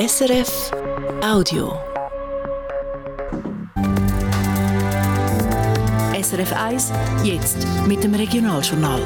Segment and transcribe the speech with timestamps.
[0.00, 0.70] SRF
[1.22, 1.74] Audio.
[6.22, 6.92] SRF 1,
[7.22, 9.02] jetzt mit dem Regionaljournal.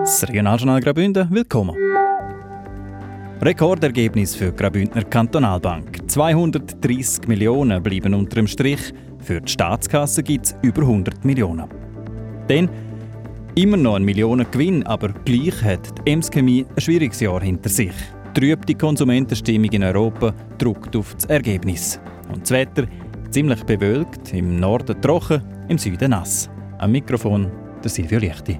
[0.00, 1.74] Das Regionaljournal Graubünden, willkommen.
[3.40, 6.10] Rekordergebnis für Graubündner Kantonalbank.
[6.10, 8.92] 230 Millionen bleiben unter dem Strich.
[9.20, 11.66] Für die Staatskasse gibt es über 100 Millionen.
[12.46, 12.68] Denn
[13.54, 17.94] immer noch ein Millionengewinn, aber gleich hat die Ems Chemie ein schwieriges Jahr hinter sich.
[18.34, 22.00] Trübt die Konsumentenstimmung in Europa druckt auf das Ergebnis.
[22.32, 22.86] Und das Wetter
[23.30, 26.48] ziemlich bewölkt, im Norden trocken, im Süden nass.
[26.78, 27.50] Am Mikrofon
[27.82, 28.58] der Silvio Lichti.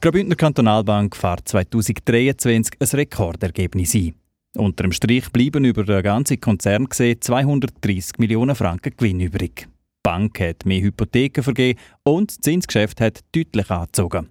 [0.00, 4.14] Graubündner Kantonalbank fährt 2023 ein Rekordergebnis ein.
[4.56, 9.68] Unter dem Strich bleiben über den ganzen Konzern gesehen 230 Millionen Franken Gewinn übrig.
[9.68, 14.30] Die Bank hat mehr Hypotheken vergeben und das Zinsgeschäft hat deutlich angezogen.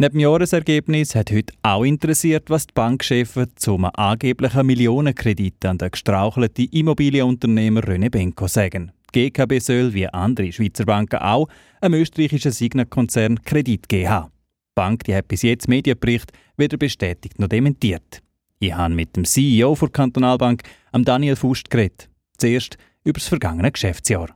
[0.00, 5.90] Neben dem Jahresergebnis hat heute auch interessiert, was die Bankchefin zum angeblichen Millionenkredit an den
[5.90, 8.92] gestrauchelten Immobilienunternehmer René Benko sagen.
[9.12, 11.48] Die GKB soll, wie andere Schweizer Banken auch,
[11.80, 14.30] einem österreichischen Signa-Konzern Kredit geben haben.
[14.76, 18.22] Bank die hat bis jetzt Medienbericht weder bestätigt noch dementiert.
[18.60, 22.08] Ich habe mit dem CEO der Kantonalbank, Daniel Fust, geredet.
[22.36, 24.28] Zuerst über das vergangene Geschäftsjahr.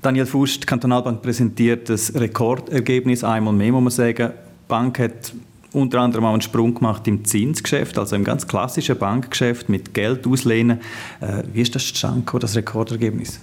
[0.00, 4.34] Daniel Fust, die Kantonalbank präsentiert das Rekordergebnis einmal mehr, muss man sagen.
[4.68, 5.32] Bank hat
[5.72, 10.26] unter anderem auch einen Sprung gemacht im Zinsgeschäft, also im ganz klassischen Bankgeschäft mit Geld
[10.26, 10.80] auslehnen.
[11.20, 13.40] Äh, wie ist das zustande das Rekordergebnis?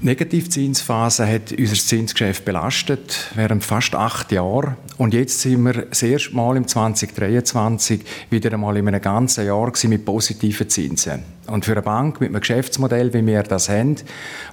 [0.00, 4.76] Negativzinsphase hat unser Zinsgeschäft belastet während fast acht Jahren.
[4.98, 9.72] Und jetzt sind wir das erste Mal im 2023 wieder einmal in einem ganzen Jahr
[9.84, 11.22] mit positiven Zinsen.
[11.46, 13.96] Und für eine Bank mit einem Geschäftsmodell, wie wir das haben,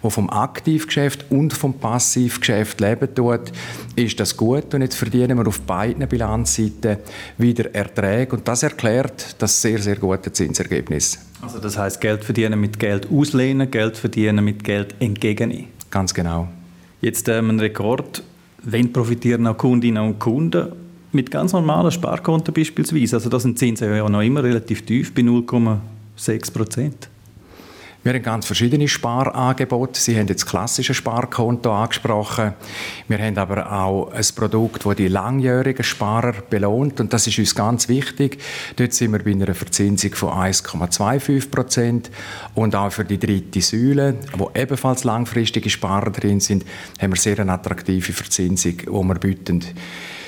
[0.01, 3.51] wo vom Aktivgeschäft und vom Passivgeschäft leben tut,
[3.95, 4.73] ist das gut.
[4.73, 6.97] Und jetzt verdienen wir auf beiden Bilanzseiten
[7.37, 8.35] wieder Erträge.
[8.35, 11.19] Und das erklärt das sehr, sehr gute Zinsergebnis.
[11.41, 15.67] Also das heißt Geld verdienen mit Geld auslehnen, Geld verdienen mit Geld entgegennehmen.
[15.89, 16.47] Ganz genau.
[17.01, 18.23] Jetzt ähm, ein Rekord.
[18.63, 20.71] Wenn profitieren auch Kundinnen und Kunden
[21.11, 23.15] mit ganz normalen Sparkonten beispielsweise?
[23.15, 27.09] Also das sind Zinsen ja noch immer relativ tief bei 0,6 Prozent.
[28.03, 29.99] Wir haben ganz verschiedene Sparangebote.
[30.01, 32.53] Sie haben jetzt das klassische Sparkonto angesprochen.
[33.07, 36.99] Wir haben aber auch ein Produkt, das die langjährigen Sparer belohnt.
[36.99, 38.39] Und das ist uns ganz wichtig.
[38.77, 42.09] Dort sind wir bei einer Verzinsung von 1,25 Prozent.
[42.55, 46.65] Und auch für die dritte Säule, wo ebenfalls langfristige Sparer drin sind,
[46.99, 49.63] haben wir sehr eine attraktive Verzinsung, die wir bieten.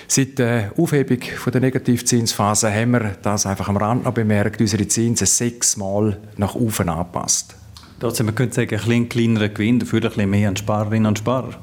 [0.07, 5.25] Seit der Aufhebung der Negativzinsphase haben wir das einfach am Rand noch bemerkt, unsere Zinsen
[5.25, 7.55] sechsmal nach oben angepasst.
[7.99, 11.19] Trotzdem, man könnte sagen, ein bisschen kleinerer Gewinn, dafür ein bisschen mehr an Sparerinnen und
[11.19, 11.53] Sparer.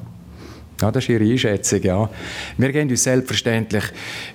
[0.80, 2.08] Ja, das ist Ihre Einschätzung, ja.
[2.56, 3.84] Wir geben uns selbstverständlich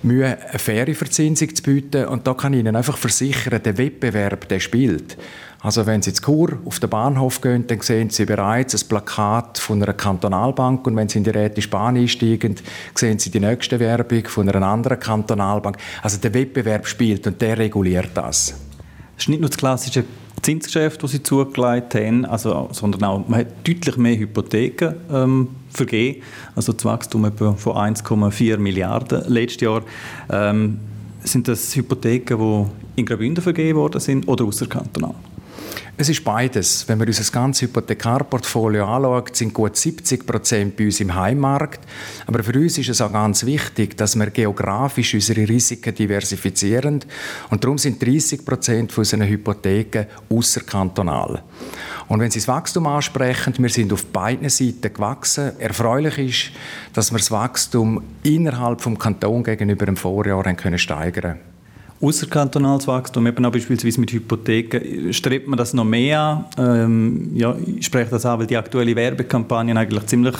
[0.03, 4.47] Mühe, eine faire Verzinsung zu bieten und da kann ich Ihnen einfach versichern, der Wettbewerb,
[4.47, 5.17] der spielt.
[5.61, 9.57] Also wenn Sie ins Chur auf den Bahnhof gehen, dann sehen Sie bereits ein Plakat
[9.57, 12.55] von einer Kantonalbank und wenn Sie in die Rätische Bahn einsteigen,
[12.94, 15.78] sehen Sie die nächste Werbung von einer anderen Kantonalbank.
[16.03, 18.53] Also der Wettbewerb spielt und der reguliert das.
[19.17, 20.03] Es ist nicht nur das klassische
[20.45, 26.22] Zinsgeschäft, das sie zugelegt haben, also, sondern auch, man hat deutlich mehr Hypotheken ähm, vergeben,
[26.56, 29.81] also das Wachstum etwa von 1,4 Milliarden letztes Jahr.
[30.29, 30.79] Ähm,
[31.23, 35.16] sind das Hypotheken, die in Graubünden vergeben worden sind oder außerkantonal?
[35.97, 36.89] Es ist beides.
[36.89, 41.79] Wenn man unser ganzes Hypothekarportfolio anschaut, sind gut 70 Prozent bei uns im Heimmarkt.
[42.27, 46.99] Aber für uns ist es auch ganz wichtig, dass wir geografisch unsere Risiken diversifizieren.
[47.49, 51.41] Und darum sind 30 Prozent unserer Hypotheken außerkantonal.
[52.09, 55.57] Und wenn Sie das Wachstum ansprechen, wir sind auf beiden Seiten gewachsen.
[55.59, 56.51] Erfreulich ist,
[56.93, 61.39] dass wir das Wachstum innerhalb des Kantons gegenüber dem Vorjahr können steigern
[62.01, 66.45] Außerkantonales Wachstum, eben auch beispielsweise mit Hypotheken, strebt man das noch mehr an?
[66.57, 70.35] Ähm, ja, ich spreche das an, weil die aktuelle Werbekampagne eigentlich ziemlich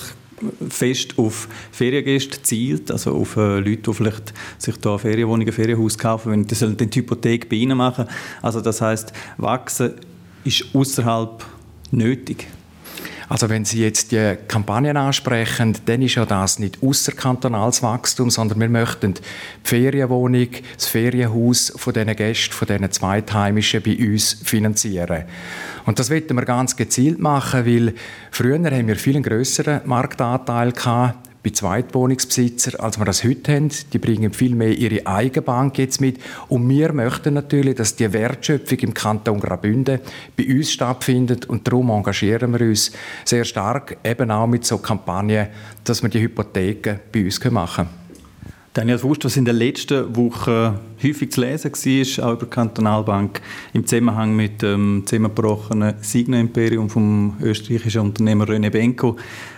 [0.70, 6.32] fest auf Feriengäste zielt, also auf äh, Leute, die vielleicht sich da Ferienwohnungen, Ferienhaus kaufen,
[6.32, 8.06] wenn die sollen die Hypothek bei ihnen machen.
[8.42, 9.94] Also das heißt, wachsen
[10.44, 11.44] ist außerhalb
[11.92, 12.48] nötig.
[13.28, 18.60] Also wenn Sie jetzt die Kampagnen ansprechen, dann ist ja das nicht außerkantonales Wachstum, sondern
[18.60, 19.22] wir möchten die
[19.64, 25.24] Ferienwohnung, das Ferienhaus von diesen Gästen, von diesen Zweitheimischen bei uns finanzieren.
[25.86, 27.94] Und das wollten wir ganz gezielt machen, weil
[28.32, 33.70] früher haben wir viel größeren Marktanteil gehabt bei Zweitwohnungsbesitzern, als wir das heute haben.
[33.94, 36.18] Die bringen viel mehr ihre eigene Bank jetzt mit.
[36.50, 40.00] Und wir möchten natürlich, dass die Wertschöpfung im Kanton Graubünden
[40.36, 41.46] bei uns stattfindet.
[41.46, 42.92] Und darum engagieren wir uns
[43.26, 45.50] sehr stark, eben auch mit so Kampagnen,
[45.84, 48.06] dass wir die Hypotheken bei uns machen können.
[48.74, 53.40] Daniel Fust, was in den letzten Wochen häufig zu lesen war, auch über die Kantonalbank,
[53.72, 59.16] im Zusammenhang mit dem zusammengebrochenen Signa-Imperium vom österreichischen Unternehmer René Benko.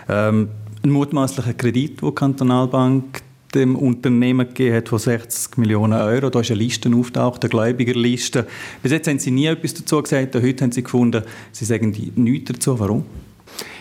[0.08, 0.50] Ähm,
[0.82, 3.22] ein mutmaßlicher Kredit, den die Kantonalbank
[3.54, 6.30] dem Unternehmen gegeben hat von 60 Millionen Euro.
[6.30, 8.46] Da ist eine Liste auftaucht, eine Gläubigerliste.
[8.82, 10.34] Bis jetzt haben Sie nie etwas dazu gesagt.
[10.34, 11.22] Heute haben Sie gefunden,
[11.52, 12.78] Sie sagen nichts dazu.
[12.78, 13.04] Warum?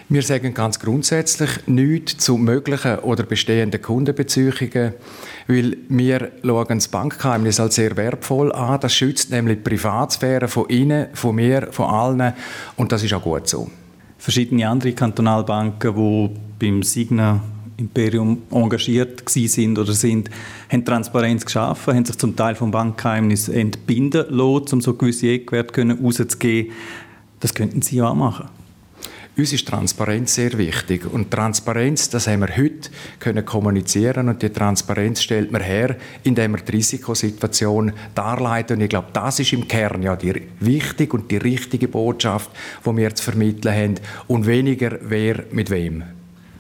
[0.10, 4.94] Wir sagen ganz grundsätzlich nichts zu möglichen oder bestehenden Kundenbeziehungen,
[5.48, 8.80] weil wir schauen das Bankgeheimnis als sehr wertvoll an.
[8.80, 12.34] Das schützt nämlich die Privatsphäre von Ihnen, von mir, von allen
[12.78, 13.70] und das ist auch gut so.
[14.18, 17.42] Verschiedene andere Kantonalbanken, die beim Signa
[17.78, 20.30] Imperium engagiert sind oder sind,
[20.72, 25.98] haben Transparenz geschaffen, haben sich zum Teil vom Bankgeheimnis entbinden lassen, um so gewisse Eckwerte
[26.02, 26.74] rauszugeben.
[27.40, 28.50] Das könnten Sie auch machen.
[29.38, 31.06] Uns ist Transparenz sehr wichtig.
[31.06, 32.90] Und Transparenz, das haben wir heute
[33.20, 38.78] können kommunizieren und die Transparenz stellt man her, indem wir die Risikosituation darleiten.
[38.78, 42.50] Und ich glaube, das ist im Kern ja die wichtige und die richtige Botschaft,
[42.84, 43.96] die wir zu vermitteln haben.
[44.26, 46.17] Und weniger wer mit wem.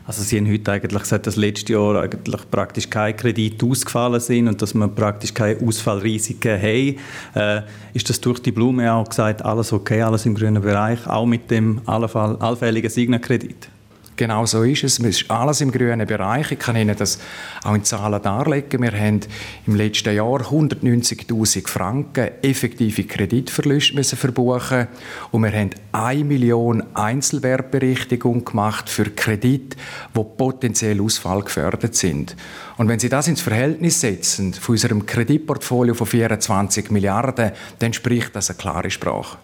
[0.07, 4.48] Also Sie haben heute eigentlich gesagt, dass letztes Jahr eigentlich praktisch keine Kredite ausgefallen sind
[4.48, 6.95] und dass wir praktisch keine Ausfallrisiken haben.
[7.36, 7.62] Äh,
[7.94, 11.51] ist das durch die Blume auch gesagt, alles okay, alles im grünen Bereich, auch mit
[11.51, 13.68] dem allfälligen Signa-Kredit?
[14.17, 14.97] Genau so ist es.
[14.97, 16.51] Es ist alles im grünen Bereich.
[16.51, 17.19] Ich kann Ihnen das
[17.63, 18.81] auch in Zahlen darlegen.
[18.81, 19.19] Wir haben
[19.67, 24.87] im letzten Jahr 190.000 Franken effektive Kreditverluste müssen verbuchen
[25.31, 29.77] und wir haben 1 Million Einzelwertberichtigungen gemacht für Kredite,
[30.15, 32.35] die potenziell Ausfall gefördert sind.
[32.77, 38.35] Und wenn Sie das ins Verhältnis setzen von unserem Kreditportfolio von 24 Milliarden, dann spricht
[38.35, 39.37] das eine klare Sprache.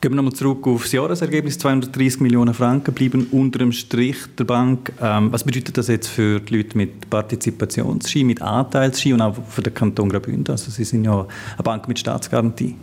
[0.00, 1.58] Gehen wir nochmal zurück auf das Jahresergebnis.
[1.58, 4.92] 230 Millionen Franken bleiben unter dem Strich der Bank.
[5.02, 9.62] Ähm, was bedeutet das jetzt für die Leute mit Partizipationsski, mit Anteilsski und auch für
[9.62, 10.52] den Kanton Graubünden?
[10.52, 12.76] Also Sie sind ja eine Bank mit Staatsgarantie.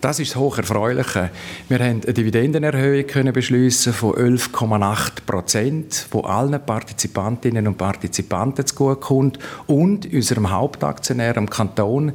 [0.00, 1.30] Das ist das Hocherfreuliche.
[1.68, 9.38] Wir haben eine Dividendenerhöhung können von 11,8 Prozent, wo allen Partizipantinnen und Partizipanten zugutekommt.
[9.66, 12.12] Und unserem Hauptaktionär, dem Kanton,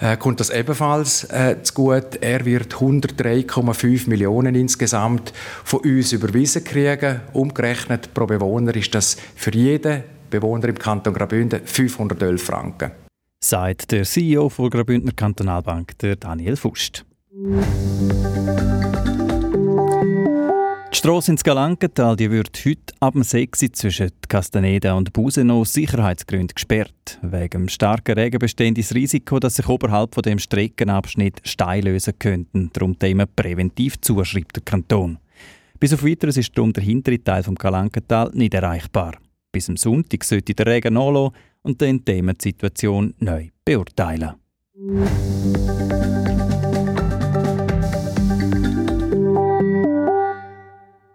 [0.00, 2.22] äh, kommt das ebenfalls äh, zugute.
[2.22, 5.32] Er wird 103,5 Millionen insgesamt
[5.64, 7.20] von uns überwiesen kriegen.
[7.32, 12.90] Umgerechnet pro Bewohner ist das für jeden Bewohner im Kanton Graubünden 511 Franken.
[13.42, 17.04] Sagt der CEO der Graubündner Kantonalbank, der Daniel Fust.
[17.36, 17.40] Die
[20.92, 26.54] Strasse ins Galankental die wird heute ab dem 6 zwischen Castaneda und Buseno aus Sicherheitsgründen
[26.54, 27.18] gesperrt.
[27.22, 32.70] Wegen starken Regen besteht das Risiko, dass sich oberhalb von dem Streckenabschnitt Steine lösen könnten.
[32.72, 35.18] Darum Thema präventiv zuschreibt der Kanton.
[35.80, 39.16] Bis auf weiteres ist darum der hintere Teil vom Galankental nicht erreichbar.
[39.50, 44.34] Bis am Sonntag sollte der Regen nachlassen und dann die Situation neu beurteilen.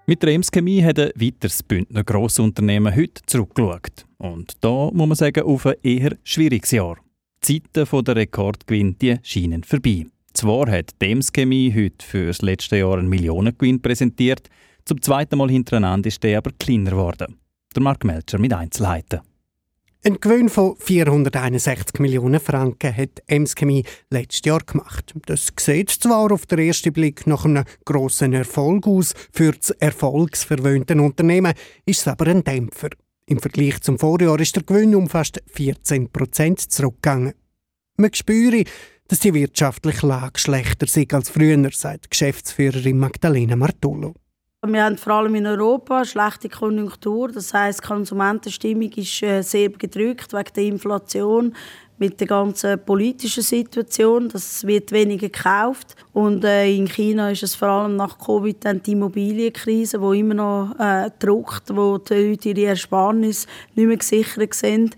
[0.10, 4.08] Mit der Ems Chemie hat ein weiteres Bündner Grossunternehmen heute zurückgeschaut.
[4.18, 6.98] Und da muss man sagen, auf ein eher schwieriges Jahr.
[7.48, 10.08] Die Zeiten der Rekordgewinn scheinen vorbei.
[10.34, 14.50] Zwar hat die Ems Chemie heute für das letzte Jahr einen Millionengewinn präsentiert,
[14.84, 17.36] zum zweiten Mal hintereinander ist der aber kleiner geworden.
[17.76, 19.20] Der Mark Melcher mit Einzelheiten.
[20.01, 25.13] Ein Gewinn von 461 Millionen Franken hat Ems Chemie letztes Jahr gemacht.
[25.25, 30.96] Das sieht zwar auf den ersten Blick nach einem grossen Erfolg aus, für das erfolgsverwöhnte
[31.01, 31.51] Unternehmen
[31.86, 32.91] ist es aber ein Dämpfer.
[33.25, 37.34] Im Vergleich zum Vorjahr ist der Gewinn um fast 14 Prozent zurückgegangen.
[37.98, 38.63] Man spüre,
[39.10, 44.13] dass die wirtschaftliche Lage schlechter ist als früher, sagt Geschäftsführerin Magdalena Martullo.
[44.68, 47.32] Wir haben vor allem in Europa schlechte Konjunktur.
[47.32, 51.56] Das heißt, die Konsumentenstimmung ist äh, sehr gedrückt wegen der Inflation
[51.98, 54.28] mit der ganzen politischen Situation.
[54.28, 55.96] Das wird weniger gekauft.
[56.12, 60.34] Und äh, in China ist es vor allem nach Covid dann die Immobilienkrise, die immer
[60.34, 64.98] noch äh, druckt, wo die Leute ihre Ersparnisse nicht mehr gesichert sind.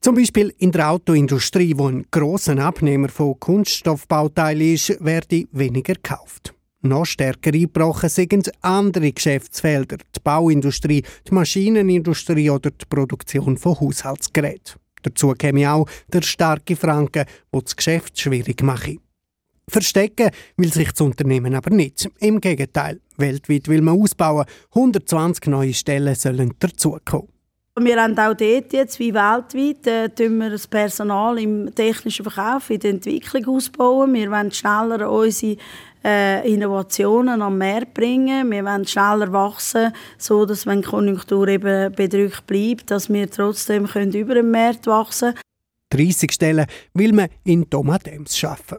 [0.00, 6.55] Zum Beispiel in der Autoindustrie, wo ein grosser Abnehmer von Kunststoffbauteilen ist, werde weniger gekauft.
[6.86, 14.80] Noch stärker eingebrochen sind andere Geschäftsfelder, die Bauindustrie, die Maschinenindustrie oder die Produktion von Haushaltsgeräten.
[15.02, 18.96] Dazu käme auch der starke Franken, der das Geschäft schwierig mache.
[19.68, 22.08] Verstecken will sich das Unternehmen aber nicht.
[22.20, 24.46] Im Gegenteil, weltweit will man ausbauen.
[24.74, 27.35] 120 neue Stellen sollen dazukommen.
[27.78, 32.80] Wir haben auch dort jetzt, wie weltweit, äh, wir das Personal im technischen Verkauf, in
[32.80, 34.14] der Entwicklung ausbauen.
[34.14, 35.58] Wir wollen schneller unsere
[36.02, 38.50] äh, Innovationen am Markt bringen.
[38.50, 43.86] Wir wollen schneller wachsen, so dass wenn die Konjunktur eben bedrückt bleibt, dass wir trotzdem
[43.86, 46.08] können über den Markt wachsen können.
[46.08, 48.78] 30 Stellen will man in Tomatems schaffen.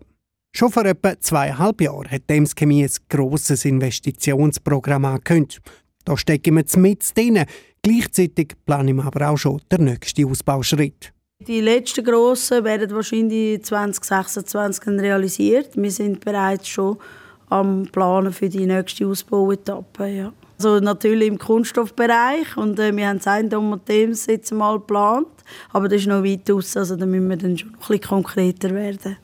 [0.55, 5.61] Schon vor etwa zweieinhalb Jahren hat Dems Chemie ein grosses Investitionsprogramm angekündigt.
[6.03, 7.45] Da stecken wir mit drin.
[7.87, 11.13] Gleichzeitig planen wir aber auch schon den nächsten Ausbauschritt.
[11.47, 15.69] Die letzten grossen werden wahrscheinlich 2026 realisiert.
[15.77, 16.97] Wir sind bereits schon
[17.49, 20.05] am Planen für die nächste Ausbauetappe.
[20.05, 20.33] Ja.
[20.57, 23.49] Also natürlich im Kunststoffbereich und äh, wir haben es ein
[23.85, 25.27] Themes jetzt mal geplant,
[25.71, 28.71] aber das ist noch weit aus, also da müssen wir dann schon ein bisschen konkreter
[28.71, 29.15] werden.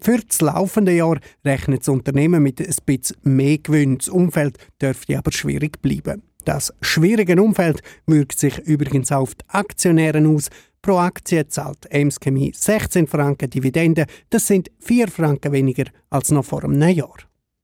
[0.00, 3.98] Für das laufende Jahr rechnet das Unternehmen mit ein bisschen mehr Gewinn.
[3.98, 6.22] Das Umfeld dürfte aber schwierig bleiben.
[6.48, 10.48] Das schwierige Umfeld wirkt sich übrigens auf die Aktionäre aus.
[10.80, 14.06] Pro Aktie zahlt Ems Chemie 16 Franken Dividende.
[14.30, 17.18] Das sind 4 Franken weniger als noch vor einem Jahr.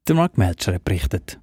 [0.06, 1.40] Der Mark Melcher berichtet.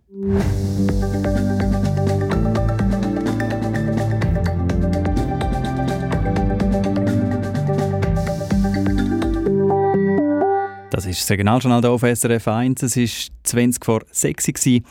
[10.91, 12.83] Das ist das Signaljournal auf SRF 1.
[12.83, 13.07] Es war
[13.45, 14.81] 20 vor 6 Uhr.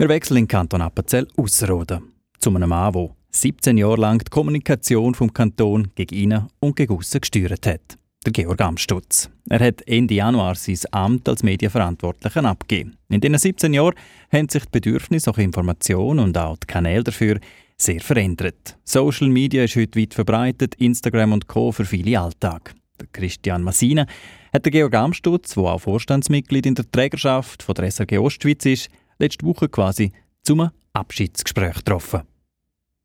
[0.00, 2.12] Wir wechseln in den Kanton Appenzell Ausserrhoden.
[2.38, 6.96] Zu einem Mann, der 17 Jahre lang die Kommunikation vom Kanton gegen ihn und gegen
[6.96, 7.98] aussen gesteuert hat.
[8.24, 9.28] Der Georg Amstutz.
[9.50, 12.96] Er hat Ende Januar sein Amt als Medienverantwortlicher abgegeben.
[13.08, 13.96] In diesen 17 Jahren
[14.30, 17.40] haben sich die Bedürfnisse nach Information und auch die Kanäle dafür
[17.76, 18.78] sehr verändert.
[18.84, 21.72] Social Media ist heute weit verbreitet, Instagram und Co.
[21.72, 22.72] für viele Alltag.
[23.00, 24.06] Der Christian Massina
[24.52, 28.90] hat der Georg Amstutz, der auch Vorstandsmitglied in der Trägerschaft von der SRG Ostschweiz ist,
[29.18, 32.22] letzte Woche quasi zum Abschiedsgespräch getroffen.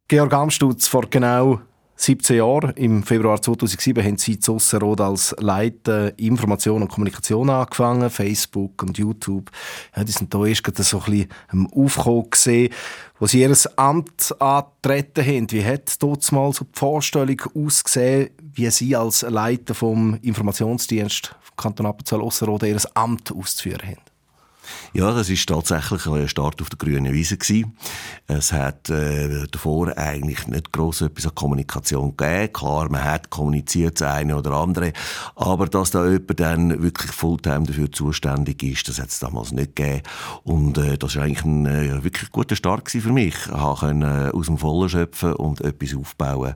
[0.08, 1.62] Georg Amstutz, vor genau
[1.96, 8.10] 17 Jahren, im Februar 2007, haben Sie zu Ausserrhoden als Leiter Information und Kommunikation angefangen,
[8.10, 9.52] Facebook und YouTube.
[9.96, 12.74] Ja, die sind da erst so ein bisschen am Aufkommen gesehen,
[13.20, 15.52] wo Sie Ihr Amt angetreten haben.
[15.52, 21.86] Wie hat dort mal so die Vorstellung ausgesehen, wie Sie als Leiter vom Informationsdienst Kanton
[21.86, 24.13] Appenzell Ausserrhoden Ihr Amt auszuführen haben?
[24.94, 27.78] Ja, das ist tatsächlich ein Start auf der grünen Wiese gewesen.
[28.28, 32.54] Es hat äh, davor eigentlich nicht gross etwas an Kommunikation gegeben.
[32.54, 34.94] Klar, man hat kommuniziert, das eine oder andere.
[35.36, 39.76] Aber dass da jemand dann wirklich Fulltime dafür zuständig ist, das hat es damals nicht
[39.76, 40.02] gegeben.
[40.44, 43.36] Und äh, das war eigentlich ein äh, wirklich guter Start für mich.
[43.36, 46.56] Ich konnte äh, aus dem Vollen schöpfen und etwas aufbauen.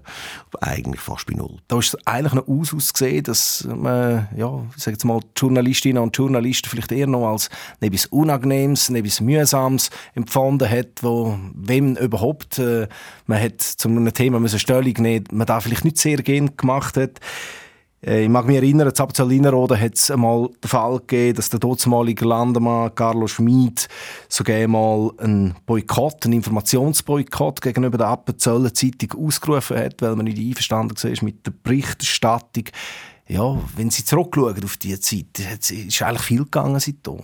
[0.61, 1.57] Eigentlich fast bei Null.
[1.67, 6.01] Da ist es eigentlich noch aus ausgesehen, dass man, ja, ich sage jetzt mal, Journalistinnen
[6.01, 7.49] und Journalisten vielleicht eher noch als
[7.97, 12.87] etwas Unangenehmes, etwas Mühsames empfunden hat, wo, wenn überhaupt, äh,
[13.25, 16.97] man hat zu einem Thema müssen Stellung nehmen man da vielleicht nicht sehr gern gemacht
[16.97, 17.19] hat.
[18.05, 21.59] Äh, ich mag mich erinnern, zu Abzalinerode hat es einmal den Fall gegeben, dass der
[21.59, 23.87] damalige Landemann Carlo Schmid
[24.29, 30.39] sogar einmal einen Boykott, einen Informationsboykott gegenüber der Appenzeller Zeitung ausgerufen hat, weil man nicht
[30.39, 32.65] einverstanden war mit der Berichterstattung.
[33.27, 35.39] Ja, wenn Sie zurückschauen auf diese Zeit,
[35.69, 37.23] ist eigentlich viel gegangen seitdem.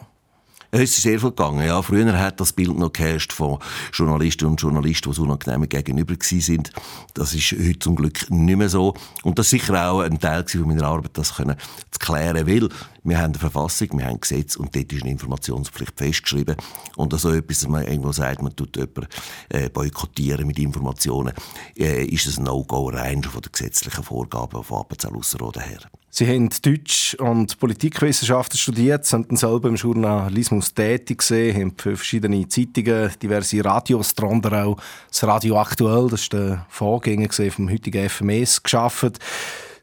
[0.76, 1.68] Es ist sehr viel gegangen.
[1.68, 3.60] Ja, früher hat das Bild noch geherrscht von
[3.94, 6.72] Journalistinnen und Journalisten, die so unangenehm gegenüber sind.
[7.14, 8.96] Das ist heute zum Glück nicht mehr so.
[9.22, 11.58] Und das ist sicher auch ein Teil meiner Arbeit, das können
[11.92, 12.70] zu klären, weil
[13.04, 16.56] wir haben eine Verfassung, wir haben ein Gesetz und dort ist eine Informationspflicht festgeschrieben.
[16.96, 19.08] Und so etwas, dass man irgendwo sagt, man tut jemanden
[19.50, 21.34] äh, boykottieren mit Informationen,
[21.78, 25.80] äh, ist ein No-Go rein von den gesetzlichen Vorgaben von Appenzell Ausserrhoden her.
[26.16, 31.98] Sie haben Deutsch und Politikwissenschaften studiert, sind dann selber im Journalismus tätig gewesen, haben für
[31.98, 34.78] verschiedene Zeitungen, diverse Radios, darunter auch
[35.10, 39.18] das Radio Aktuell, das ist der Vorgänger vom heutigen FMS, geschafft.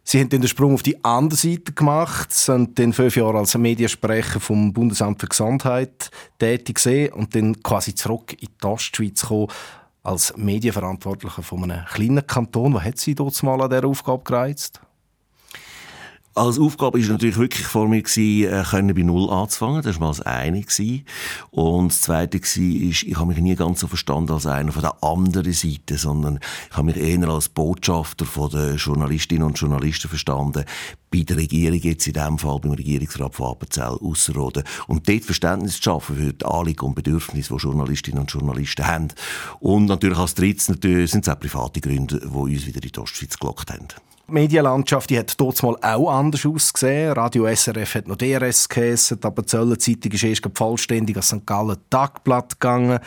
[0.03, 3.57] Sie haben dann den Sprung auf die andere Seite gemacht, sind dann fünf Jahre als
[3.57, 9.49] Mediensprecher vom Bundesamt für Gesundheit tätig gewesen und dann quasi zurück in die Ostschweiz gekommen
[10.03, 12.75] als Medienverantwortlicher von einem kleinen Kanton.
[12.75, 14.81] Was hat Sie dort mal an dieser Aufgabe gereizt?
[16.37, 19.83] Als Aufgabe war natürlich wirklich vor mir, gewesen, äh, können bei Null anzufangen.
[19.83, 20.65] Das war mal das eine.
[21.51, 25.03] Und das zweite war, ich habe mich nie ganz so verstanden als einer von der
[25.03, 26.39] anderen Seite, sondern
[26.71, 30.65] ich habe mich eher als Botschafter von den Journalistinnen und Journalisten verstanden.
[31.11, 34.63] Bei der Regierung jetzt in diesem Fall, beim Regierungsrat von Appenzell Ausserrhoden.
[34.87, 39.09] Und dort Verständnis zu schaffen für die Anliegen und Bedürfnisse, die Journalistinnen und Journalisten haben.
[39.59, 42.99] Und natürlich als drittes natürlich sind es auch private Gründe, die uns wieder in die
[43.01, 43.89] Ostschweiz gelockt haben.
[44.31, 47.13] Die Medienlandschaft die hat dort mal auch anders ausgesehen.
[47.15, 51.45] Radio SRF hat noch DRS geheissen, die Appenzeller Zeitung ist erst vollständig als St.
[51.45, 53.01] Gallen Tagblatt gegangen.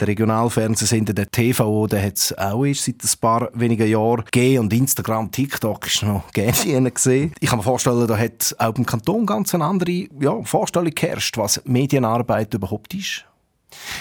[0.00, 4.64] Der Regionalfernsehsender, der TVO, der hat es auch erst seit ein paar wenigen Jahren gegeben.
[4.64, 7.32] Und Instagram, TikTok ist noch gerne gesehen.
[7.38, 11.36] Ich kann mir vorstellen, da hat auch im Kanton ganz eine andere ja, Vorstellung geherrscht,
[11.36, 13.24] was Medienarbeit überhaupt ist.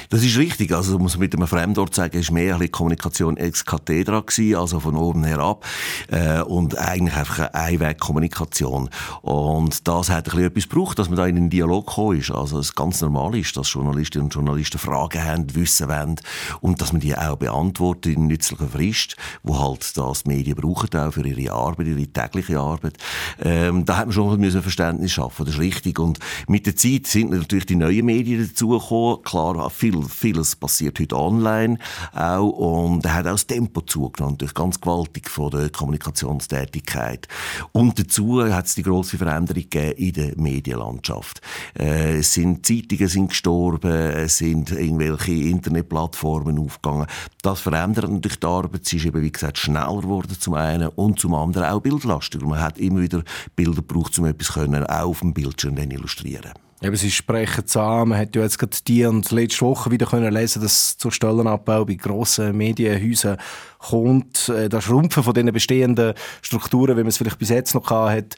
[0.10, 0.72] Das ist richtig.
[0.74, 4.80] Also, muss man mit einem Fremdwort sagen, war mehr eine Kommunikation ex cathedra gewesen, also
[4.80, 5.65] von oben herab.
[6.10, 8.89] Äh, und eigentlich einfach eine Einwegkommunikation.
[9.22, 12.32] Und das hat ein etwas gebraucht, dass man da in einen Dialog gekommen ist.
[12.32, 16.15] Also, es ganz normal ist, dass Journalistinnen und Journalisten Fragen haben, wissen wollen
[16.62, 20.89] und dass man die auch beantwortet in nützlicher Frist, wo halt das die Medien brauchen
[20.96, 22.98] auch für ihre Arbeit, ihre tägliche Arbeit.
[23.42, 25.46] Ähm, da hat man schon ein Verständnis schaffen.
[25.46, 26.00] Das ist richtig.
[26.00, 29.24] Und mit der Zeit sind natürlich die neuen Medien dazugekommen.
[29.24, 31.77] Klar, viel, vieles passiert heute online
[32.13, 37.27] auch und er hat auch das Tempo zugenommen, durch ganz gewaltig von der Kommunikationstätigkeit.
[37.72, 41.41] Und dazu hat es die große Veränderung gegeben in der Medienlandschaft.
[41.74, 47.08] Äh, sind Zeitungen sind gestorben, es sind irgendwelche Internetplattformen aufgegangen.
[47.41, 48.86] Das verändert natürlich die Arbeit.
[48.86, 52.46] Sie ist eben, wie gesagt, schneller geworden zum einen und zum anderen auch bildlastiger.
[52.46, 53.24] Man hat immer wieder
[53.55, 58.09] Bilder gebraucht, um etwas können, auch auf dem Bildschirm illustrieren Eben, Sie sprechen an.
[58.09, 61.85] Man hat ja jetzt gerade die und letzte Woche wieder können lesen, dass zur Stellenabbau
[61.85, 63.37] bei grossen Medienhäusern
[63.79, 64.49] kommt.
[64.49, 68.35] Äh, das Schrumpfen von den bestehenden Strukturen, wie man es vielleicht bis jetzt noch hat.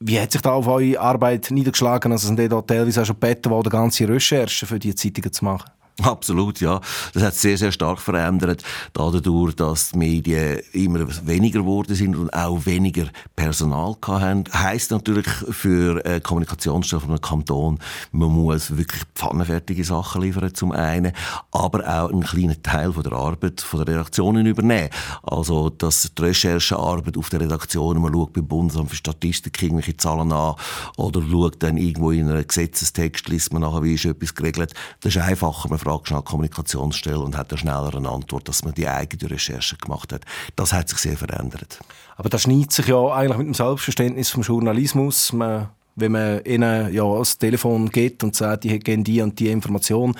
[0.00, 2.12] Wie hat sich da auf eure Arbeit niedergeschlagen?
[2.12, 5.70] Also sind da teilweise auch schon gebeten worden, ganze Recherchen für die Zeitungen zu machen?
[6.02, 6.80] Absolut, ja.
[7.12, 8.62] Das hat sehr, sehr stark verändert,
[8.94, 13.06] dadurch, dass die Medien immer weniger geworden sind und auch weniger
[13.36, 14.44] Personal hatten.
[14.52, 17.78] Heißt natürlich für eine Kommunikationsstelle von einem Kanton,
[18.10, 21.12] man muss wirklich pfannenfertige Sachen liefern, zum einen,
[21.50, 24.88] aber auch einen kleinen Teil von der Arbeit von der Redaktionen übernehmen.
[25.22, 30.32] Also, dass die Recherchearbeit auf der Redaktion, man schaut beim Bundesamt für Statistik irgendwelche Zahlen
[30.32, 30.54] an
[30.96, 34.72] oder schaut dann irgendwo in einem Gesetzestext, liest man nachher, wie ist etwas geregelt.
[35.00, 39.30] Das ist einfacher, man fragt schnell Kommunikationsstelle und hat eine Antwort, dass man die eigene
[39.30, 40.24] Recherche gemacht hat.
[40.56, 41.80] Das hat sich sehr verändert.
[42.16, 45.32] Aber das schneidet sich ja eigentlich mit dem Selbstverständnis vom Journalismus.
[45.32, 49.48] Man, wenn man ihnen ja das Telefon geht und sagt, die hätten die und die
[49.48, 50.14] Information,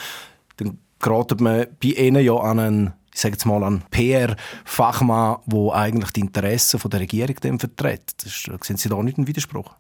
[0.56, 5.74] dann geratet man bei ihnen ja an einen ich sage jetzt mal, an PR-Fachmann, der
[5.74, 8.14] eigentlich die Interessen der Regierung vertritt.
[8.24, 9.70] Das, sehen Sie da nicht einen Widerspruch?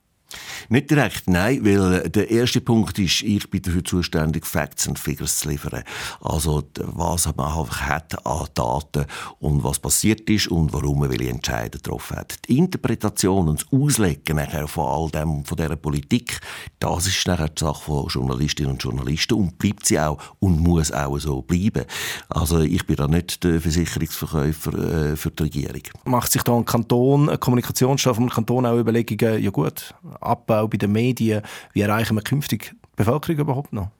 [0.68, 5.40] Nicht direkt, nein, weil der erste Punkt ist, ich bin dafür zuständig, Facts und Figures
[5.40, 5.82] zu liefern.
[6.20, 9.06] Also, was man hat an Daten
[9.38, 12.48] und was passiert ist und warum man welche Entscheidungen getroffen hat.
[12.48, 16.40] Die Interpretation und das Auslegen nachher von all dem, von dieser Politik,
[16.78, 20.92] das ist nachher die Sache von Journalistinnen und Journalisten und bleibt sie auch und muss
[20.92, 21.84] auch so bleiben.
[22.28, 25.82] Also, ich bin da nicht der Versicherungsverkäufer äh, für die Regierung.
[26.04, 30.76] Macht sich da ein Kanton, ein Kommunikationsstab vom Kanton auch Überlegungen, ja gut, Abbau bei
[30.76, 31.42] den Medien.
[31.72, 33.90] Wie erreichen wir künftig die Bevölkerung überhaupt noch?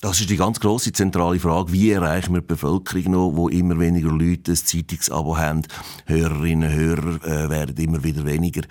[0.00, 1.72] Das ist die ganz große zentrale Frage.
[1.72, 5.62] Wie erreichen wir die Bevölkerung noch, wo immer weniger Leute ein Zeitungsabo haben?
[6.06, 8.62] Hörerinnen Hörer äh, werden immer wieder weniger.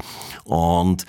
[0.46, 1.06] Und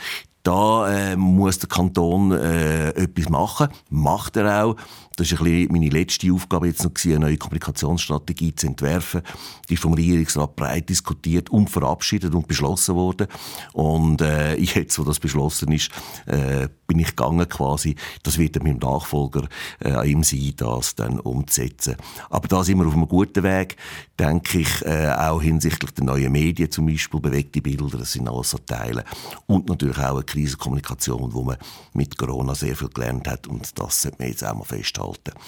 [0.49, 3.69] da äh, muss der Kanton äh, etwas machen.
[3.91, 4.77] Macht er auch.
[5.17, 9.21] Das war meine letzte Aufgabe jetzt noch, eine neue Kommunikationsstrategie zu entwerfen.
[9.69, 13.27] Die ist vom Regierungsrat breit diskutiert und verabschiedet und beschlossen worden.
[13.75, 15.91] Und äh, jetzt, wo das beschlossen ist,
[16.25, 17.95] äh, bin ich gegangen quasi.
[18.25, 19.47] Das wird dann meinem Nachfolger
[19.79, 21.97] äh, an ihm sein, das dann umzusetzen.
[22.31, 23.77] Aber da sind wir auf einem guten Weg,
[24.19, 28.51] denke ich, äh, auch hinsichtlich der neuen Medien zum Beispiel, bewegte Bilder, das sind alles
[28.51, 29.05] so Teile.
[29.47, 31.59] Und natürlich auch eine Krisenkommunikation, wo man
[31.93, 35.39] mit Corona sehr viel gelernt hat und das sollte man jetzt auch mal festhalten halten.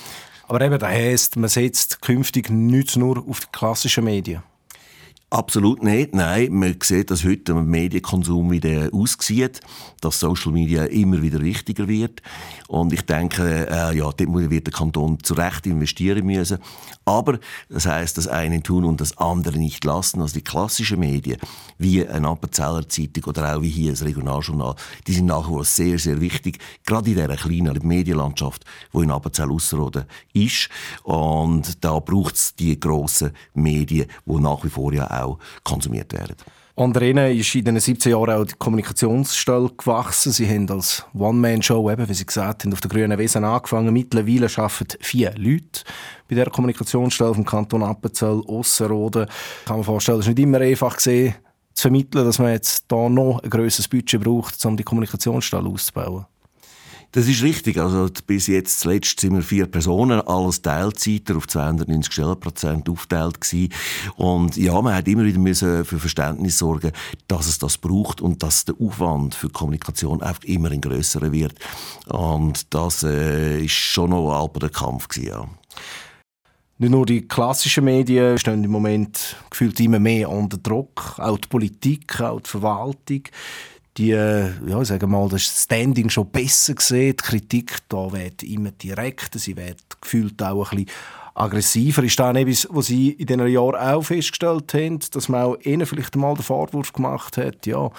[0.47, 4.43] Aber eben, das heisst, man setzt künftig nicht nur auf die klassischen Medien.
[5.33, 6.53] Absolut nicht, nein.
[6.53, 9.61] Man sieht, dass heute der Medienkonsum wieder aussieht,
[10.01, 12.21] dass Social Media immer wieder wichtiger wird.
[12.67, 16.59] Und ich denke, äh, ja, dort wird der Kanton zu Recht investieren müssen.
[17.05, 17.39] Aber
[17.69, 20.21] das heißt, das eine tun und das andere nicht lassen.
[20.21, 21.39] Also die klassischen Medien,
[21.79, 24.75] wie eine Appenzeller Zeitung oder auch wie hier das Regionaljournal,
[25.07, 26.59] die sind nach wie vor sehr, sehr wichtig.
[26.85, 30.69] Gerade in dieser kleinen Medienlandschaft, die in Appenzell Ausserrhoden ist.
[31.05, 35.20] Und da braucht es die grossen Medien, die nach wie vor ja auch
[35.65, 36.37] konsumiert werden.
[36.81, 40.33] Unter ihnen ist in den 17 Jahren auch die Kommunikationsstelle gewachsen.
[40.33, 43.93] Sie haben als One-Man-Show, wie Sie gesagt haben, auf der grünen Wesen angefangen.
[43.93, 45.83] Mittlerweile arbeiten vier Leute
[46.29, 49.27] bei der Kommunikationsstelle vom Kanton Appenzell, Ossenrode.
[49.67, 51.35] Kann man vorstellen, es ist nicht immer einfach gesehen,
[51.75, 56.25] zu vermitteln, dass man jetzt da noch ein grösseres Budget braucht, um die Kommunikationsstelle auszubauen.
[57.13, 57.79] Das ist richtig.
[57.79, 63.73] Also bis jetzt zuletzt sind wir vier Personen, alles Teilzeiter auf 290 Stellenprozent aufgeteilt gewesen.
[64.17, 66.93] Und ja, man hat immer wieder müssen für Verständnis sorgen,
[67.27, 71.55] dass es das braucht und dass der Aufwand für Kommunikation einfach immer ein grösserer wird.
[72.07, 75.49] Und das äh, ist schon noch ein der Kampf gewesen, ja.
[76.79, 81.49] Nicht nur die klassischen Medien stehen im Moment gefühlt immer mehr unter Druck, auch die
[81.49, 83.25] Politik, auch die Verwaltung
[83.97, 87.17] die, ja, sagen mal, das Standing schon besser gesehen.
[87.17, 90.95] Die Kritik da wird immer direkter, sie wird gefühlt auch ein bisschen
[91.35, 92.03] aggressiver.
[92.03, 95.87] Ist das etwas, was Sie in diesen Jahren auch festgestellt haben, dass man auch Ihnen
[95.87, 97.91] vielleicht mal den Vorwurf gemacht hat, ja,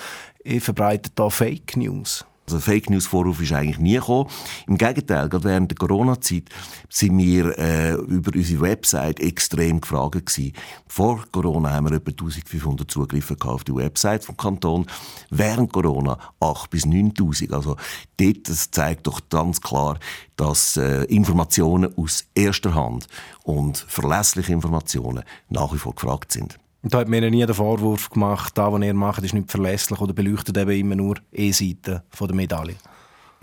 [0.44, 2.26] ihr verbreitet da Fake News?
[2.48, 4.30] Also Fake News Vorwurf ist eigentlich nie gekommen.
[4.68, 6.46] Im Gegenteil, gerade während der Corona-Zeit
[6.90, 10.54] sind wir äh, über unsere Website extrem gefragt gewesen.
[10.88, 14.86] Vor Corona haben wir etwa 1500 Zugriffe auf die Website vom Kanton.
[15.30, 17.54] Während Corona 8 bis 9000.
[17.54, 17.78] Also
[18.18, 20.00] dort, das zeigt doch ganz klar,
[20.36, 23.08] dass äh, Informationen aus erster Hand
[23.44, 26.60] und verlässliche Informationen nach wie vor gefragt sind.
[26.84, 30.00] Und da hat mir nie den Vorwurf gemacht, da, was ihr macht, ist nicht verlässlich
[30.02, 32.76] oder beleuchtet eben immer nur E-Seiten der Medaille.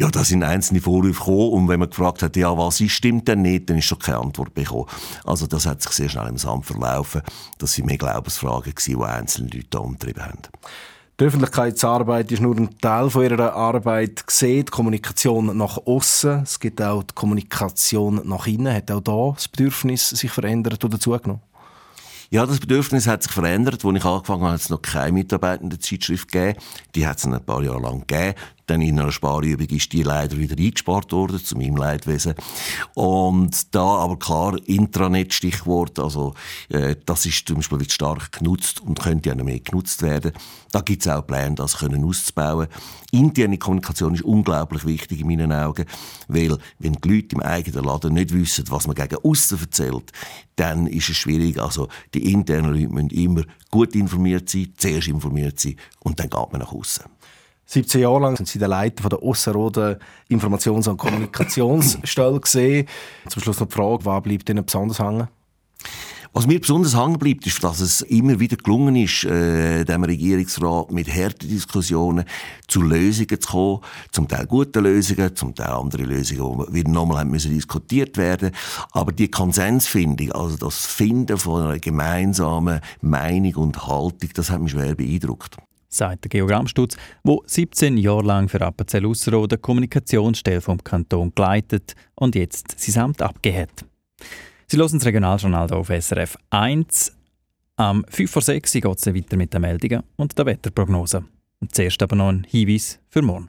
[0.00, 3.26] Ja, da sind einzelne Vorwürfe gekommen und wenn man gefragt hat, ja, was ist, stimmt
[3.26, 4.86] denn nicht, dann ist schon keine Antwort bekommen.
[5.24, 7.22] Also das hat sich sehr schnell im Sand verlaufen.
[7.58, 10.38] Das waren mehr Glaubensfragen, die einzelne Leute da umtrieben haben.
[11.18, 16.42] Die Öffentlichkeitsarbeit ist nur ein Teil von ihrer Arbeit gesehen, die Kommunikation nach außen.
[16.44, 18.72] Es gibt auch die Kommunikation nach innen.
[18.72, 21.42] Hat auch da das Bedürfnis sich verändert oder zugenommen?
[22.30, 23.82] Ja, das Bedürfnis hat sich verändert.
[23.84, 26.58] Als ich angefangen habe, hat es noch keine mitarbeitende Zeitschrift gegeben.
[26.94, 28.34] Die hat es ein paar Jahre lang gegeben.
[28.68, 32.34] Dann in einer Sparübung ist die leider wieder eingespart worden, zu meinem Leidwesen.
[32.94, 36.34] Und da aber klar, Intranet Stichwort, also
[36.68, 40.32] äh, das ist zum Beispiel wird stark genutzt und könnte ja noch mehr genutzt werden.
[40.70, 42.68] Da gibt es auch Pläne, das können auszubauen.
[43.10, 45.86] Interne Kommunikation ist unglaublich wichtig in meinen Augen,
[46.28, 50.12] weil wenn die Leute im eigenen Laden nicht wissen, was man gegen außen erzählt,
[50.56, 51.58] dann ist es schwierig.
[51.58, 56.52] Also die internen Leute müssen immer gut informiert sein, zuerst informiert sein und dann geht
[56.52, 57.04] man nach außen.
[57.70, 59.96] 17 Jahre lang sind Sie der Leiter von der Ossenroden
[60.30, 62.88] Informations- und Kommunikationsstelle gesehen.
[63.28, 65.28] Zum Schluss noch die Frage, was bleibt Ihnen besonders hängen?
[66.32, 70.92] Was mir besonders hängen bleibt, ist, dass es immer wieder gelungen ist, äh, dem Regierungsrat
[70.92, 72.24] mit harten Diskussionen
[72.68, 73.80] zu Lösungen zu kommen.
[74.12, 78.52] Zum Teil gute Lösungen, zum Teil andere Lösungen, die wieder nochmal müssen diskutiert werden.
[78.92, 84.72] Aber die Konsensfindung, also das Finden von einer gemeinsamen Meinung und Haltung, das hat mich
[84.72, 91.32] schwer beeindruckt sagt der Geogrammstutz, wo 17 Jahre lang für Appenzell Ausserrhoden Kommunikationsstelle vom Kanton
[91.34, 93.84] geleitet und jetzt sein Amt abgehört.
[94.66, 97.16] Sie hören das Regionaljournal auf SRF 1.
[97.76, 101.24] Am 5 vor 6 geht es weiter mit den Meldungen und der Wetterprognose.
[101.60, 103.48] Und zuerst aber noch ein Hinweis für morgen.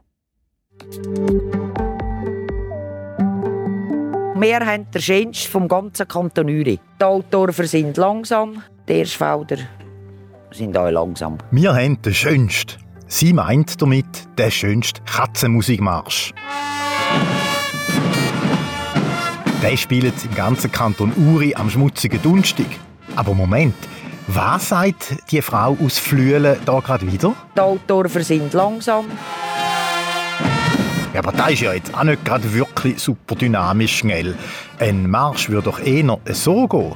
[4.39, 6.79] Wir haben den schönsten vom ganzen Kanton Uri.
[6.99, 9.57] Die Autoren sind langsam, die Erstfelder
[10.51, 11.37] sind auch langsam.
[11.51, 12.81] Wir haben den schönsten.
[13.07, 14.05] Sie meint damit
[14.37, 16.33] den schönsten Katzenmusikmarsch.
[19.61, 22.67] Der spielt im ganzen Kanton Uri am schmutzigen Dunstig.
[23.15, 23.75] Aber Moment,
[24.27, 27.33] was sagt die Frau aus Flüelen da gerade wieder?
[27.55, 29.05] Die Autoren sind langsam.
[31.19, 34.37] Ja, aber das ist ja jetzt auch nicht gerade wirklich super dynamisch schnell.
[34.79, 36.95] Ein Marsch würde doch eher so gehen.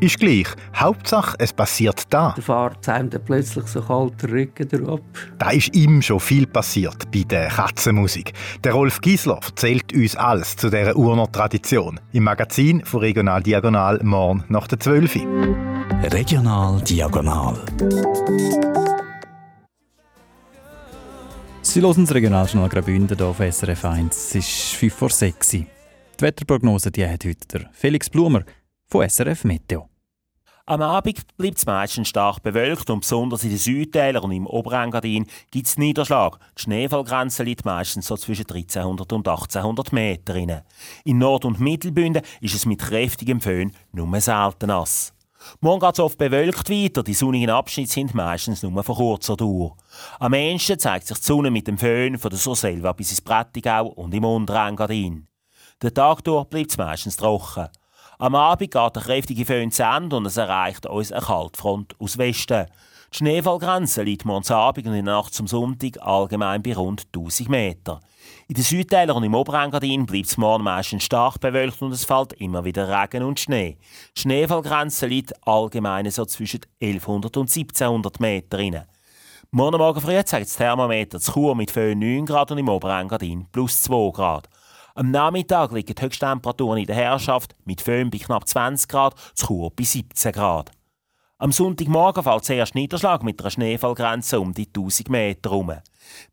[0.00, 0.46] Ist gleich.
[0.76, 2.34] Hauptsache, es passiert da.
[2.36, 5.00] Da fährt einem dann plötzlich so kalt der Rücken drauf.
[5.38, 8.34] Da ist ihm schon viel passiert bei der Katzenmusik.
[8.62, 11.98] Der Rolf Giesler erzählt uns alles zu dieser Urner Tradition.
[12.12, 15.20] Im Magazin von Regional Diagonal morgen nach der 12.
[16.12, 17.54] Regional Diagonal.
[21.68, 24.16] Sie hören das Regionaljournal Graubünden hier auf SRF 1.
[24.16, 25.66] Es ist 5 vor 6 Die
[26.18, 28.42] Wetterprognose die hat heute der Felix Blumer
[28.86, 29.90] von SRF Meteo.
[30.64, 35.26] Am Abend bleibt es meistens stark bewölkt und besonders in den Südtälern und im Oberengadin
[35.50, 36.38] gibt es Niederschlag.
[36.56, 40.62] Die Schneefallgrenze liegt meistens so zwischen 1300 und 1800 Metern.
[41.04, 45.12] In Nord- und Mittelbünden ist es mit kräftigem Föhn nur selten nass.
[45.60, 49.76] Morgen geht es oft bewölkt weiter, die sonnigen Abschnitte sind meistens nur von kurzer Dauer.
[50.18, 53.86] Am ehesten zeigt sich die Sonne mit dem Föhn von der Surselva bis ins Prättigau
[53.86, 55.28] und im Unterengadin.
[55.82, 57.68] Der Tag durch bleibt es meistens trocken.
[58.18, 62.18] Am Abend geht der kräftige Föhn zu Ende und es erreicht uns eine Kaltfront aus
[62.18, 62.66] Westen.
[63.12, 67.48] Die Schneefallgrenze liegt morgens Abend und in der Nacht zum Sonntag allgemein bei rund 1000
[67.48, 68.00] Meter.
[68.48, 72.32] In den Südtälern und im Oberengadin bleibt es morgen meistens stark bewölkt und es fällt
[72.34, 73.76] immer wieder Regen und Schnee.
[74.16, 78.84] Die Schneefallgrenze liegt allgemein so zwischen 1100 und 1700 Meter rein.
[79.50, 83.82] Morgen Morgen früh zeigt das Thermometer zu Chur mit 9 Grad und im Oberengadin plus
[83.82, 84.48] 2 Grad.
[84.94, 89.46] Am Nachmittag liegen die Höchsttemperaturen in der Herrschaft mit Föhn bei knapp 20 Grad, zu
[89.46, 90.72] Chur bei 17 Grad.
[91.40, 95.72] Am Sonntagmorgen fällt zuerst Niederschlag mit einer Schneefallgrenze um die 1000 Meter herum.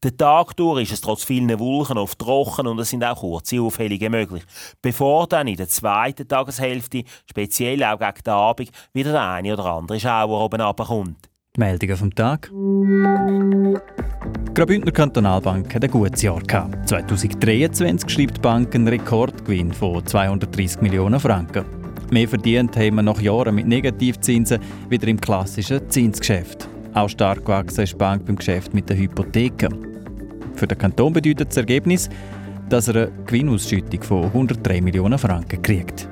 [0.02, 3.62] Der Tag durch ist es trotz vielen Wolken oft trocken und es sind auch kurze
[3.62, 4.44] Aufhellungen möglich,
[4.82, 9.66] bevor dann in der zweiten Tageshälfte, speziell auch gegen den Abend, wieder der eine oder
[9.66, 11.30] andere Schauer oben runterkommt.
[11.56, 12.50] Die Meldungen vom Tag.
[12.52, 13.78] Die
[14.56, 16.90] Graubündner Kantonalbank hat ein gutes Jahr gehabt.
[16.90, 21.85] 2023 schreibt die Bank einen Rekordgewinn von 230 Millionen Franken.
[22.12, 26.68] Mehr verdient haben wir nach Jahren mit Negativzinsen wieder im klassischen Zinsgeschäft.
[26.94, 29.70] Auch stark gewachsen ist die Bank beim Geschäft mit den Hypotheken.
[30.54, 32.10] Für den Kanton bedeutet das Ergebnis,
[32.70, 36.08] dass er eine Gewinnausschüttung von 103 Millionen Franken kriegt.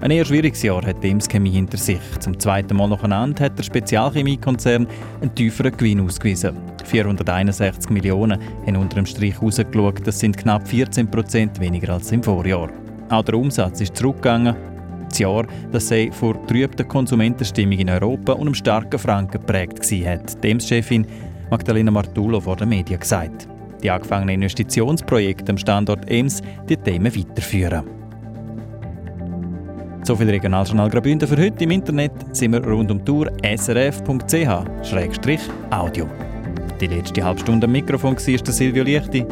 [0.00, 2.00] Ein eher schwieriges Jahr hat Dems Chemie hinter sich.
[2.18, 4.88] Zum zweiten Mal nacheinander hat der Spezialchemiekonzern
[5.20, 6.56] einen tieferen Gewinn ausgewiesen.
[6.84, 10.04] 461 Millionen haben unter dem Strich rausgeschaut.
[10.04, 12.68] Das sind knapp 14 Prozent weniger als im Vorjahr.
[13.10, 14.71] Auch der Umsatz ist zurückgegangen.
[15.12, 20.12] Das Jahr, das sei vor trübter Konsumentenstimmung in Europa und einem starken Franken geprägt war,
[20.14, 21.06] hat Dems Chefin
[21.50, 23.46] Magdalena Martullo vor den Medien gesagt.
[23.82, 27.82] Die angefangenen Investitionsprojekte am Standort Ems die Themen weiterführen.
[30.02, 31.64] So viel Regionaljournal Graubünden für heute.
[31.64, 34.16] Im Internet sind wir rund um Tour srf.ch-audio.
[36.80, 39.26] Die letzte halbe Stunde am Mikrofon war Silvio Lichti.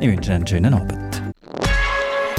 [0.00, 1.03] Ich wünsche einen schönen Abend.